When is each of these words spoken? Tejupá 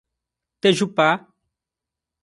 Tejupá 0.61 1.07